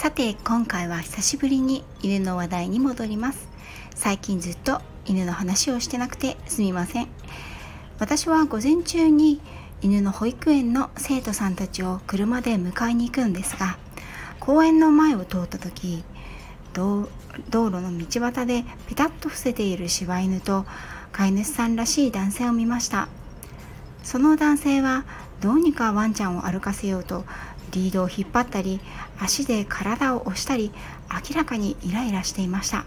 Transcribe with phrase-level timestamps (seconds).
[0.00, 3.50] さて今回は久しぶりに犬の話題に戻ります。
[3.94, 7.08] 最近ずっと犬の話をしてなくてすみません。
[7.98, 9.42] 私は午前中に
[9.82, 13.76] 犬の保育園の生徒さんたちを車で迎えに行くんですが
[14.38, 16.02] 公園の前を通った時
[16.72, 17.10] 道
[17.52, 20.64] 路の道端でペタッと伏せている柴犬と
[21.12, 23.08] 飼い主さんらしい男性を見ました。
[24.02, 25.04] その男性は
[25.42, 27.26] どうにかワンちゃんを歩かせようと
[27.72, 28.80] リードを引っ張ったり
[29.18, 30.72] 足で体を押したり
[31.10, 32.84] 明らかにイライラしていました。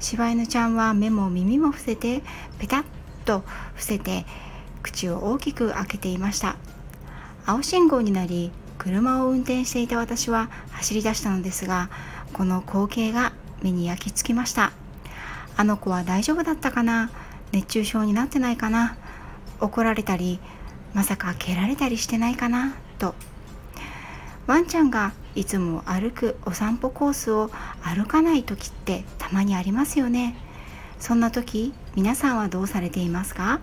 [0.00, 2.22] 柴犬ちゃんは目も耳も伏せて
[2.58, 2.84] ペタッ
[3.24, 3.40] と
[3.74, 4.24] 伏せて
[4.82, 6.56] 口を大きく開けていました。
[7.46, 11.90] 青信号になり車を運転していた私は走り出したのですが
[12.32, 14.72] この光景が目に焼き付きました。
[15.56, 17.10] あの子は大丈夫だったかな？
[17.50, 18.96] 熱中症になってないかな？
[19.60, 20.38] 怒られたり
[20.94, 22.76] まさか蹴られたりしてないかな？
[23.00, 23.16] と
[24.48, 27.50] ワンちゃんがいつも歩くお散歩コースを
[27.82, 30.34] 歩かない時ってたまにありますよね。
[30.98, 33.60] そんな時皆さんはどうされていますか？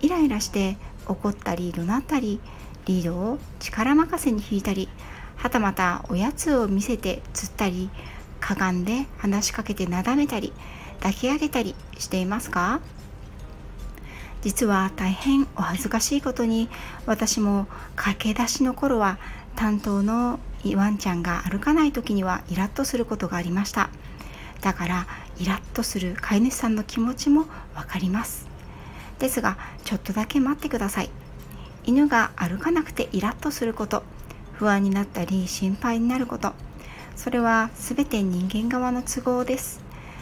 [0.00, 2.40] イライラして怒ったり怒鳴ったり
[2.86, 4.88] リードを力任せに引いたり
[5.36, 7.90] はたまたおやつを見せて釣ったり
[8.40, 10.54] かがんで話しかけてなだめたり
[11.00, 12.80] 抱き上げたりしていますか？
[14.40, 16.70] 実は大変お恥ずかしいことに
[17.04, 19.18] 私も駆け出しの頃は
[19.56, 20.40] 担当の
[20.74, 23.90] ワンちゃんが歩かない時にはイラッとすることがありました。
[24.60, 25.06] だから
[25.38, 28.46] イラッとする飼い主さんの気持ちも分かります。
[29.18, 31.10] ですがちょっとだけ待ってください。
[31.84, 34.02] 犬が歩かなくてイラッとすること。
[34.52, 36.52] 不安になったり心配になること。
[37.16, 39.80] それは全て人間側の都合です。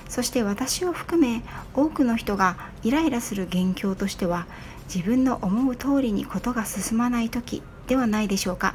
[0.08, 1.42] そして私を含め
[1.74, 4.46] 多くの人がイライラする元凶としては
[4.92, 8.74] 自分の思う通りにことが進まない時ではないでしょうか。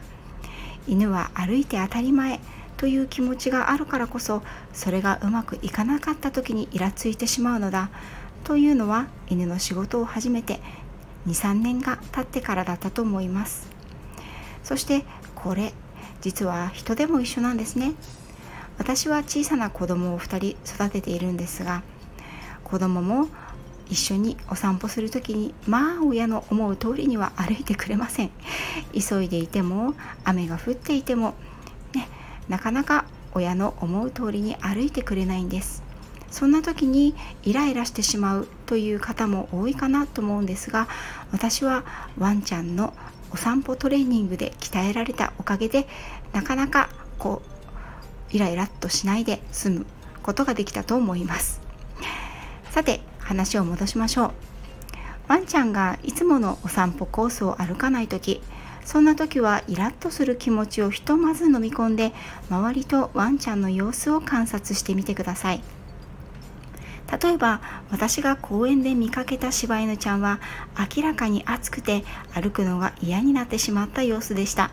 [0.88, 2.40] 犬は歩いて当たり前
[2.78, 4.42] という気持ちがあるからこそ
[4.74, 7.90] それがうまくいかなかった時にイラついてしまうのだ
[8.44, 10.60] というのは犬の仕事を始めて
[11.28, 13.70] 23年が経ってからだったと思います
[14.64, 15.06] そして
[15.36, 15.74] これ
[16.22, 17.94] 実は人でも一緒なんですね
[18.78, 21.84] 私は小さな子供を2人育てているんですが
[22.64, 23.28] 子供も
[23.94, 28.32] 一緒にお散歩する時にまあ親の思う通りには歩いてくれません。
[28.92, 29.94] 急いでいても
[30.24, 31.36] 雨が降っていても
[31.94, 32.10] ね
[32.50, 35.84] なかなか親の思う通りに歩いてくれないんです。
[36.32, 40.88] そんな時にイライラしてしまうという方も多いかなと思うんですが
[41.32, 41.86] 私は
[42.18, 42.96] ワンちゃんの
[43.32, 45.88] お散歩トレーニングで鍛えられたおかげで
[46.32, 46.90] なかなか
[47.20, 47.44] こ
[48.32, 49.86] うイライラっとしないで済む
[50.24, 51.62] ことができたと思います。
[52.72, 54.32] さて話を戻しましょう。
[55.28, 58.42] ワンちゃんがいつものお散歩コースを歩かない時
[58.86, 62.12] そんな時はイラッとする気持ちをひとまず飲み込んで
[62.50, 65.64] 周りとワンちゃんの様子を観察してみてください。
[67.22, 67.62] 例えば
[67.92, 70.40] 私が公園で見かけた柴犬ちゃんは
[70.96, 72.04] 明らかに暑くて
[72.34, 74.72] 歩くのが嫌になってしまった様子でした。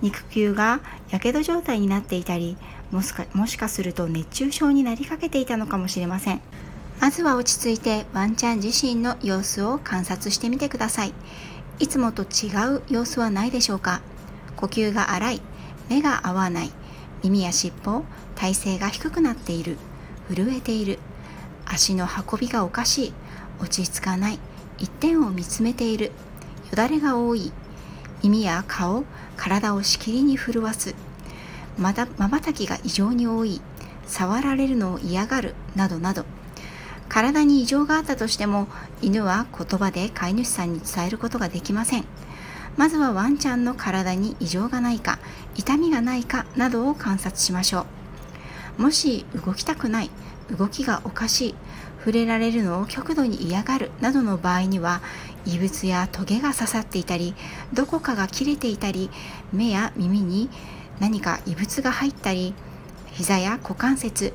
[0.00, 2.56] 肉球がやけど状態になっていたり
[2.90, 6.40] もしかもしかすると熱中症になりかけていたのかもしれません。
[7.00, 11.14] まずは落ち着いてワンちゃん自身の様子を観察してみてください。
[11.78, 14.02] いつもと違う様子はないでしょうか？
[14.56, 15.40] 呼吸が荒い
[15.88, 16.72] 目が合わない
[17.22, 18.04] 耳や尻尾
[18.34, 19.78] 体勢が低くなっている
[20.28, 20.98] 震えている
[21.64, 23.12] 足の運びがおかしい
[23.60, 24.40] 落ち着かない
[24.78, 26.12] 一点を見つめているよ
[26.74, 27.52] だれが多い
[28.22, 29.04] 耳や顔
[29.36, 30.94] 体をしきりに震わす
[31.78, 33.60] まばたきが異常に多い
[34.04, 36.24] 触られるのを嫌がるなどなど。
[37.08, 38.68] 体に異常があったとしても
[39.02, 42.04] 犬は言葉で飼い主さんに伝えることができません。
[42.76, 45.18] まずはワンちゃんの体に異常がないか
[45.56, 47.86] 痛みがないかなどを観察しましょ
[48.78, 48.82] う。
[48.82, 50.10] もし動きたくない
[50.56, 51.54] 動きがおかしい
[51.98, 55.02] 触れられるのを極度に嫌がるなどの場合には
[55.44, 57.34] 異物やトゲが刺さっていたり
[57.72, 59.10] どこかが切れていたり
[59.52, 60.48] 目や耳に
[61.00, 62.54] 何か異物が入ったり
[63.10, 64.32] 膝や股関節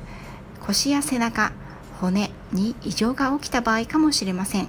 [0.60, 1.52] 腰や背中
[2.00, 4.68] 骨に異常が起きた場合かもしれません。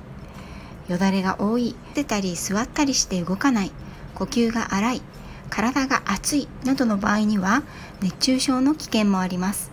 [0.88, 3.72] よだれが多い出たり座ったりして動かない
[4.14, 5.02] 呼吸が荒い
[5.50, 7.64] 体が熱いなどの場合には
[8.02, 9.72] 熱中症の危険もあります。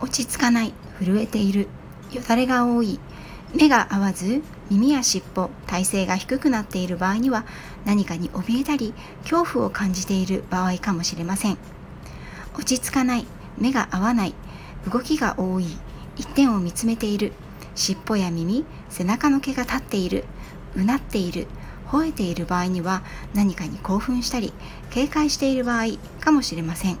[0.00, 1.68] 落ち着かない震えている
[2.12, 3.00] よだれが多い
[3.54, 7.44] 目が合わず耳や尻尾体勢が低くなっている場合には
[7.84, 11.58] 何かに怯えたり恐怖を感じている場合かもしれません。
[12.54, 13.26] 落ち着かない
[13.58, 14.34] 目が合わない
[14.90, 15.66] 動きが多い
[16.16, 17.32] 一点を見つめている。
[17.74, 20.24] 尻尾や耳背中の毛が立っている。
[20.76, 21.46] うなっている。
[21.88, 23.02] 吠えている場合には
[23.34, 24.52] 何かに興奮したり
[24.90, 25.84] 警戒している場合
[26.20, 26.98] かもしれません。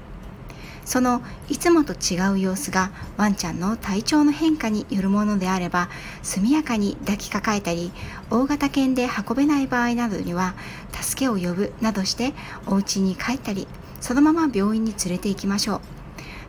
[0.84, 5.88] そのいつもと違う様子がワンちゃんの体調の変化によるものであれば
[6.22, 7.90] 速やかに抱きかかえたり
[8.30, 10.54] 大型犬で運べない場合などには
[10.92, 12.34] 助けを呼ぶなどして
[12.66, 13.66] お家に帰ったり
[14.00, 15.93] そのまま病院に連れて行きましょう。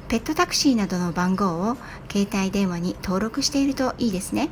[0.08, 1.78] ペットタクシーなどの番号を
[2.12, 4.50] 携帯電話に登録しているといいですね。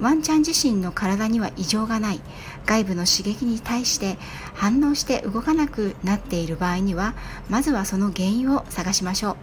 [0.00, 2.20] ワンちゃん自身の体には異常がない。
[2.64, 4.18] 外部の刺激に対して
[4.54, 7.14] 反応して動かなくなっている場合には
[7.48, 9.36] まずはその原因を探しましょう。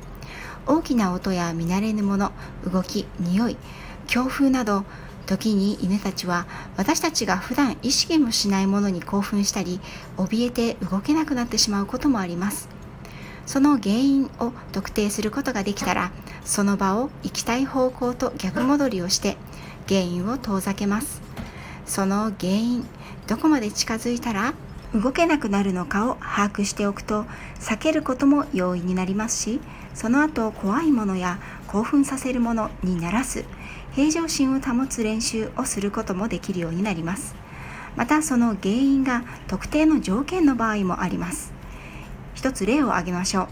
[0.65, 2.31] 大きな音や見慣れぬもの
[2.71, 3.57] 動き匂い
[4.07, 4.85] 強風など
[5.25, 6.45] 時に犬たちは
[6.77, 9.79] 私たちが普段意識もしないものに興奮したり
[10.17, 12.67] 怯えて動けなくなってしまうこともあります。
[13.45, 16.11] その原因を特定することができたら
[16.45, 19.37] その場を行きたい方向と逆戻りをして
[19.87, 21.21] 原因を遠ざけます。
[21.85, 22.85] その原因
[23.27, 24.53] どこまで近づいたら
[24.93, 27.25] 動けなくなるのかを把握しておくと
[27.59, 29.59] 避けることも容易になりますし
[29.93, 33.45] その後怖いものや興奮させるものにならす
[33.93, 37.35] 平常心を保つ練習をすることもできるようになります。
[37.95, 41.52] またその原因が特定の条件の場合もあります。
[42.43, 43.47] 一つ例を挙げましょう。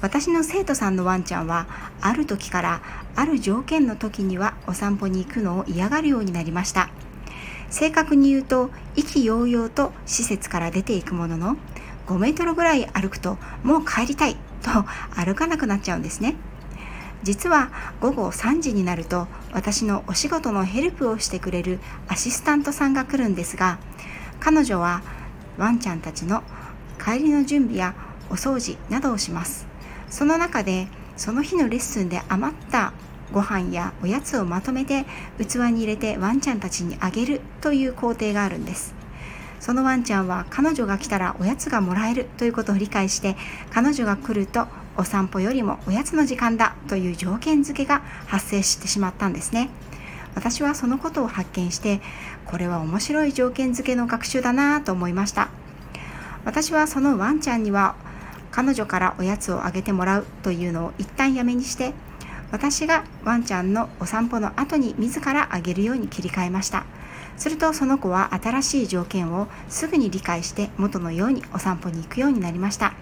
[0.00, 1.66] 私の生徒さんのワンちゃんは
[2.00, 2.80] ある時から
[3.16, 6.88] ある条件の時にはお散歩に行くのを嫌がるようになりました。
[7.68, 11.56] 正確に言うと意気揚々と施設から出ていくものの
[12.06, 14.70] 5メートルぐらい歩くともう帰りたいと
[15.16, 16.36] 歩かなくなっちゃうんですね。
[17.24, 23.80] 実は午後3時になると私のお仕事のヘルプをしてくれるアシスタントさんが来るんですが
[24.38, 25.02] 彼女は
[25.58, 26.44] ワンちゃんたちの
[27.04, 27.96] 帰りの準備や
[28.30, 29.66] お掃除などをします。
[30.10, 32.92] その中でその日のレッスンで余った
[33.32, 35.04] ご飯やおやつをまとめて
[35.38, 38.94] 器に入れてワンちゃんたちにあげるという工程があるんです。
[39.58, 43.36] そのワンちゃんは彼女が来たらおやつがもらえるということを理解して
[43.70, 44.66] 彼女が来ると
[44.96, 49.70] お散歩よりもおやつの時間だという条件付けが発生してしまったんですね。
[50.34, 52.00] 私はそのことを発見して
[52.44, 55.48] これは面白い条件付けの学習だなと思いました。
[56.44, 57.94] 私はそのワンちゃんには
[58.52, 61.92] 彼女からおやつをあげてもらうというのを一旦やめにして
[62.52, 66.84] 私がワンちゃんのお散歩の後に自らあげるように切り替えました。
[67.38, 72.92] するとその子は新しい条件をすぐに理解して元のようにお散歩に行くようになりました。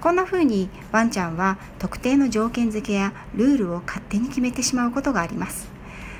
[0.00, 5.68] こんな風にワンちゃんは特定の条件付けやルールを勝手に決めてしまうことがあります。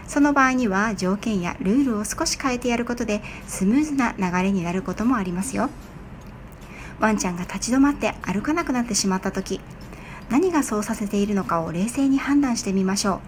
[0.06, 5.70] その場合には条件やルールを少し変えてやることでスムーズな流れになることもありますよ。
[7.02, 9.60] ワンちゃんが立ち止まって歩かなくなってしまった時
[10.30, 13.20] 何がそうさせているのかを冷静に判断してみましょう。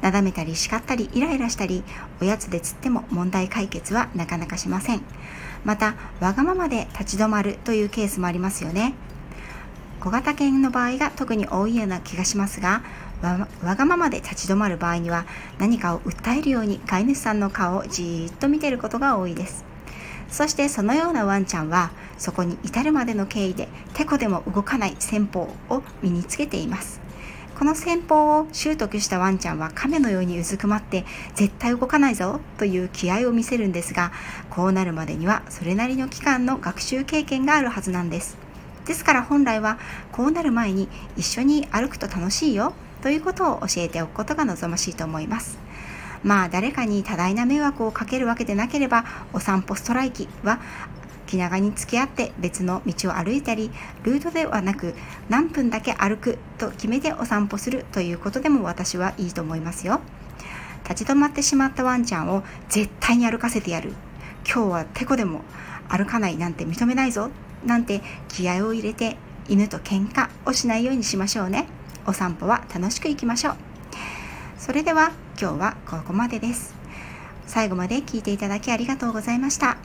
[0.00, 1.82] なだめたり叱ったりイライラしたり
[2.22, 5.02] おやつで釣っても問題解決はなかなかしません。
[5.64, 8.94] またわがままで立ち止まるというケースもありますよね。
[10.00, 12.82] 小型犬の場合が特に多いような気がしますが
[13.62, 15.26] わがままで立ち止まる場合には
[15.58, 19.69] 何かを訴えるように飼い主さんの顔をじーっと見ていることが多いです。
[20.30, 27.00] そしてそのようなワンちゃんはそこに至るまでの経緯でてこでも動かない戦法を身につけています。
[27.58, 34.12] この戦法を習得したワンちゃんは亀のようにうずくまって絶対動かないぞという気合を見せるんですが
[34.48, 38.38] こうなるまでにはそれなりの期間の学習経験があるはずなんです。
[38.86, 39.78] ですから本来は
[40.10, 42.72] こうなる前に一緒に歩くと楽しいよ
[43.02, 45.58] ということを教えておくことが望ましいと思います。
[46.22, 50.60] まあ誰かに多大な迷惑をかけるわけでなければお散歩ストライキは
[51.26, 53.70] 気長に付き合って別の道を歩いたり
[54.02, 54.94] ルートではなく
[55.28, 60.00] 何分だけ歩くと決めてお散歩するということでも私はいいと思いますよ。
[60.88, 63.92] 立ち止まってしまったワンちゃんを絶対に歩かせてやる。
[64.44, 65.42] 今日はてこでも
[65.88, 67.30] 歩かないなんて認めないぞ。
[67.64, 69.16] なんて気合を入れて
[69.48, 71.68] 犬と喧嘩をしないようにしましょうね。
[72.06, 73.56] お散歩は楽しく行きましょう。
[74.58, 76.74] それでは今日はここまでです。
[77.46, 79.78] 最後まで聞いていただきありがとうございました。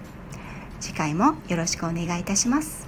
[0.81, 2.84] 次回もよろしくお願いいたします。